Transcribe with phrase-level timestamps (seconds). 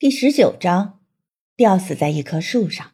[0.00, 1.00] 第十九章，
[1.56, 2.86] 吊死在一棵树上。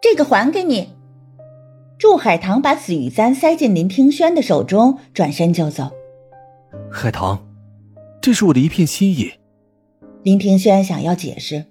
[0.00, 0.94] 这个还给你。
[1.98, 5.90] 祝海棠把紫玉簪塞进林听轩的手中，转身就走。
[6.90, 7.46] 海棠，
[8.22, 9.34] 这是我的一片心意。
[10.22, 11.66] 林听轩想要解释。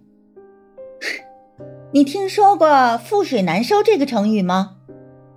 [1.92, 2.68] 你听说过
[3.04, 4.78] “覆水难收”这个成语吗？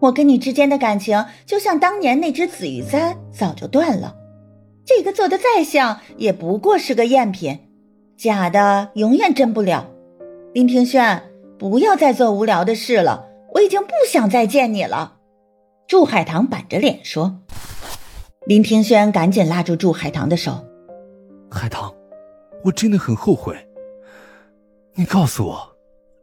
[0.01, 4.15] 我跟你之间的感情，就像当年那只紫玉簪，早就断了。
[4.97, 7.59] 这个做的再像，也不过是个赝品，
[8.17, 9.91] 假的永远真不了。
[10.53, 11.21] 林庭轩，
[11.59, 15.17] 不要再做无聊的事了，我已经不想再见你了。
[15.89, 17.41] 祝海棠板着脸说。
[18.47, 20.65] 林庭轩赶紧拉住祝海棠的手。
[21.51, 21.93] 海棠，
[22.63, 23.57] 我真的很后悔。
[24.95, 25.77] 你告诉我，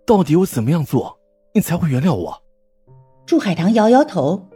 [0.06, 1.20] 到底我怎么样做，
[1.54, 2.42] 你才会原谅我？
[3.26, 4.48] 祝海棠摇摇头。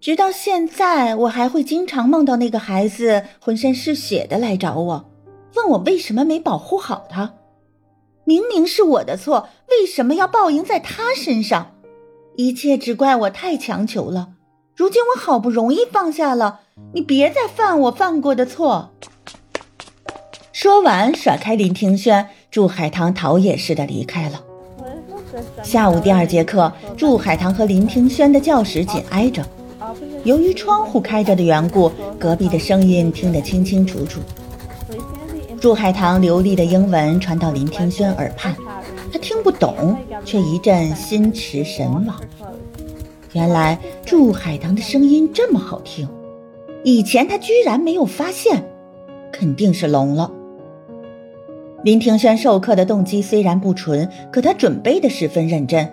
[0.00, 5.10] 直到现在，我还会经常梦到那个孩子浑身是血的来找我，
[5.56, 7.34] 问我为什么没保护好他。
[8.24, 11.72] 明明是我的错，为什么要报应在他身上？
[12.36, 14.28] 一切只怪我太强求了。
[14.76, 16.60] 如今我好不容易放下了，
[16.94, 18.92] 你别再犯我犯过的错。
[20.52, 24.44] 说完，甩开林庭轩，祝海棠逃也似的离开了。
[25.64, 29.44] 下午第二节课，祝海棠和林庭轩的教室紧挨着。
[30.24, 34.20] 由于窗户开着的缘故，隔壁的声音听得清清楚楚。
[35.60, 38.54] 祝海棠流利的英文传到林庭轩耳畔，
[39.12, 42.20] 他听不懂，却一阵心驰神往。
[43.32, 46.08] 原来祝海棠的声音这么好听，
[46.84, 48.64] 以前他居然没有发现，
[49.32, 50.30] 肯定是聋了。
[51.82, 55.92] 林庭轩授课的动机虽然不纯，可他准备的十分认真。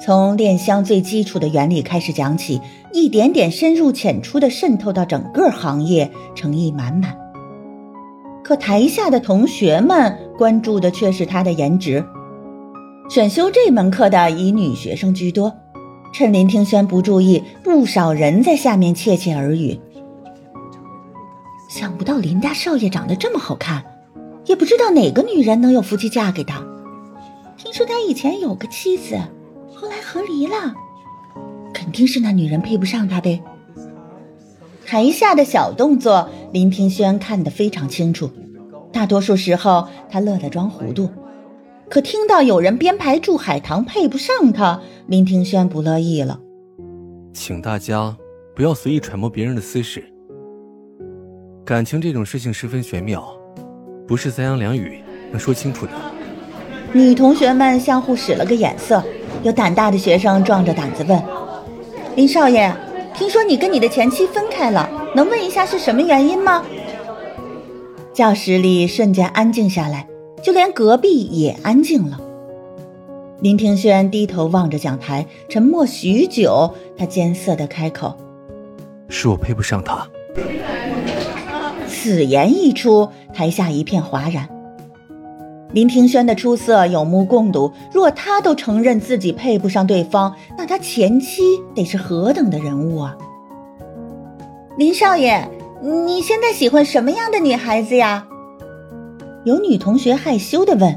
[0.00, 2.60] 从炼香最基础的原理开始讲起，
[2.92, 7.16] 一点点深入浅出的渗透到整个行业，诚意满满。
[8.42, 12.04] 可台下的同学们关注的却是他的颜值。
[13.08, 15.54] 选修这门课的以女学生居多，
[16.12, 19.80] 趁林听轩不注意，不少人在下面窃窃耳语。
[21.70, 23.82] 想不到林大少爷长得这么好看，
[24.44, 26.62] 也不知道哪个女人能有福气嫁给他。
[27.56, 29.16] 听说他以前有个妻子。
[29.74, 30.74] 后来和离了，
[31.72, 33.42] 肯定是那女人配不上他呗。
[34.86, 38.30] 台下的小动作，林庭轩看得非常清楚。
[38.92, 41.10] 大多数时候，他乐得装糊涂。
[41.90, 46.40] 可听到有人编排祝海棠配不上他，林庭轩不乐意了。
[47.32, 48.16] 请大家
[48.54, 50.04] 不要随意揣摩别人的私事。
[51.64, 53.26] 感情这种事情十分玄妙，
[54.06, 55.92] 不是三言两语能说清楚的。
[56.92, 59.02] 女同学们相互使了个眼色。
[59.42, 61.22] 有胆大的学生壮着胆子问
[62.16, 62.72] ：“林少爷，
[63.14, 66.64] 听说你跟你的前妻分开了，能问一下是什么原因吗？”
[68.14, 70.06] 教室里瞬间安静下来，
[70.42, 72.20] 就连隔壁也安静了。
[73.40, 78.16] 林庭轩低头望着讲台，沉默许久，他艰涩的开口
[79.10, 80.06] ：“是我配不上他。”
[81.86, 84.48] 此言一出，台下一片哗然。
[85.74, 91.42] 林庭轩的出色有目共睹，若他都承认自己配不上对方，那他前妻
[91.74, 93.16] 得是何等的人物啊！
[94.78, 95.48] 林少爷，
[95.82, 98.24] 你现在喜欢什么样的女孩子呀？
[99.44, 100.96] 有女同学害羞的问。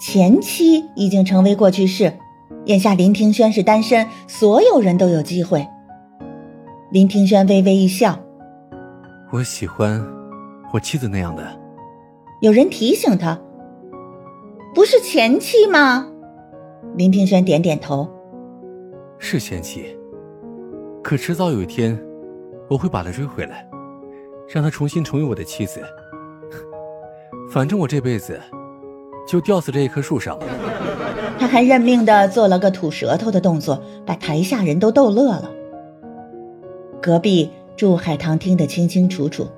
[0.00, 2.14] 前妻已经成为过去式，
[2.64, 5.68] 眼下林庭轩是单身，所有人都有机会。
[6.90, 8.18] 林庭轩微微一笑，
[9.30, 10.02] 我喜欢
[10.72, 11.46] 我妻子那样的。
[12.40, 13.38] 有人提醒他。
[14.72, 16.06] 不是前妻吗？
[16.96, 18.08] 林庭轩点点头。
[19.18, 19.96] 是前妻，
[21.02, 22.00] 可迟早有一天，
[22.68, 23.68] 我会把她追回来，
[24.48, 25.80] 让她重新成为我的妻子。
[27.50, 28.40] 反正我这辈子
[29.26, 30.38] 就吊死这一棵树上。
[31.36, 35.50] 他还认命的做了个吐舌头的动作，把台下人都逗乐了。
[37.02, 39.48] 隔壁祝海棠听得清清楚楚，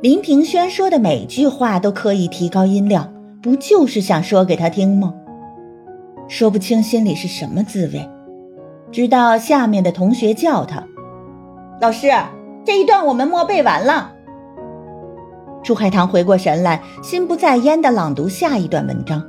[0.00, 3.13] 林庭轩说的每句话都刻意提高音量。
[3.44, 5.12] 不就是想说给他听吗？
[6.28, 8.08] 说不清心里是什么滋味，
[8.90, 10.82] 直到下面的同学叫他
[11.78, 12.10] ：“老师，
[12.64, 14.12] 这一段我们默背完了。”
[15.62, 19.22] 朱海棠回过神来，心不在焉的朗读下一段文章。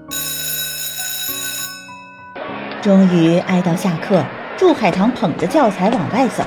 [2.82, 4.24] 终于挨到下课，
[4.56, 6.42] 祝海棠捧着教材往外走，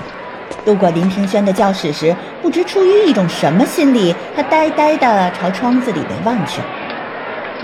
[0.65, 6.63] 路过林庭轩的教室时，不知出于一种什么心理，他呆呆的朝窗子里面望去。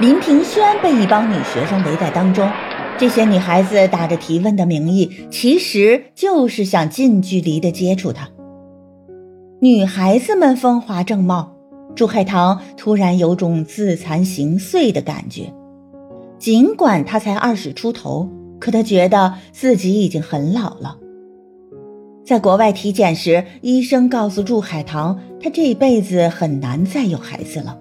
[0.00, 2.50] 林庭轩被一帮女学生围在当中，
[2.98, 8.28] 这些女孩子打着提问的名义，其实就是想近距离的接触他。
[9.60, 11.54] 女孩子们风华正茂，
[11.94, 15.54] 祝海棠突然有种自惭形秽的感觉。
[16.40, 20.98] 尽管她才二十出头，可她觉得自己已经很老了。
[22.26, 27.78] 在国外体检时，医生告诉祝海棠，她这辈子很难再有孩子了。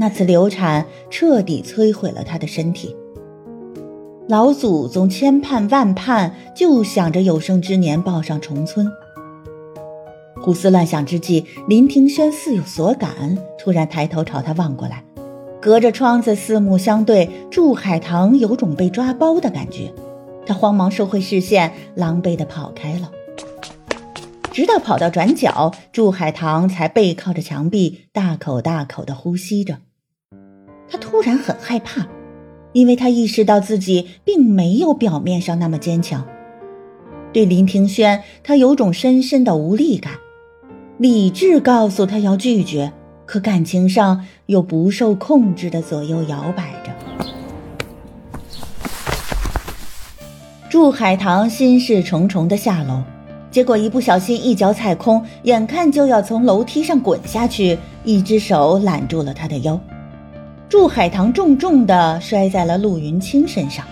[0.00, 2.96] 那次流产彻底摧毁了他的身体。
[4.26, 8.90] 老祖宗千盼万盼，就想着有生之年抱上重村。
[10.40, 15.04] 胡思乱想之际，林庭轩似有所感，突然抬头朝他望过来，
[15.60, 19.92] 隔着窗子四目相对，祝海棠有种被抓包的感觉，
[20.46, 23.10] 他慌忙收回视线，狼狈地跑开了。
[24.50, 29.76] 直到跑到转角，祝海棠才背靠着墙壁，大口大口地呼吸着。
[30.90, 32.06] 他突然很害怕，
[32.72, 36.26] 因为他意识到自己并没有表面上那么坚强。
[37.32, 40.14] 对林庭轩，他有种深深的无力感。
[40.98, 42.92] 理智告诉他要拒绝，
[43.24, 46.92] 可感情上又不受控制的左右摇摆着。
[50.68, 53.02] 祝海棠心事重重的下楼，
[53.50, 59.80] 结果一不小心一脚踩空，眼看就要从楼梯上滚下去，一只手揽住了他的腰，
[60.70, 63.84] 祝海棠重重的摔在了陆云清身上，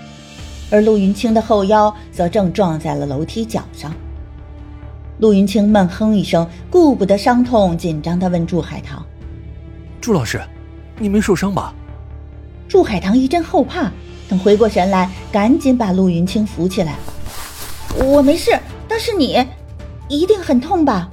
[0.70, 3.92] 而陆云清的后腰则正撞在了楼梯角上。
[5.18, 9.04] 陆云清闷哼一声，顾不得伤痛，紧张地问祝海棠
[10.00, 10.40] ：“祝老师，
[11.00, 11.74] 你没受伤吧？”
[12.68, 13.90] 祝海棠一阵后怕，
[14.28, 16.94] 等回过神来，赶紧把陆云清扶起来
[18.06, 19.44] ：“我没事，但是你，
[20.06, 21.10] 一定很痛吧？”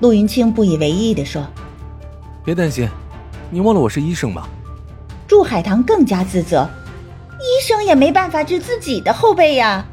[0.00, 1.42] 陆云清不以为意地说
[2.44, 2.86] ：“别担心，
[3.50, 4.46] 你忘了我是医生吗？”
[5.26, 6.68] 祝海棠更加自责
[7.40, 9.84] ：“医生也没办法治自己的后背呀。”